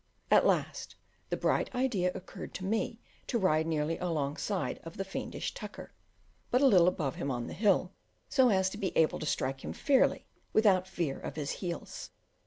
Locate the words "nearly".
3.67-3.99